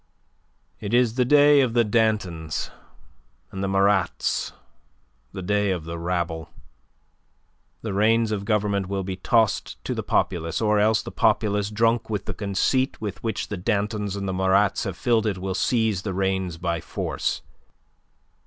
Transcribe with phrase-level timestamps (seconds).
[0.79, 2.71] It is the day of the Dantons,
[3.51, 4.51] and the Marats,
[5.31, 6.49] the day of the rabble.
[7.83, 12.09] The reins of government will be tossed to the populace, or else the populace, drunk
[12.09, 16.01] with the conceit with which the Dantons and the Marats have filled it, will seize
[16.01, 17.43] the reins by force.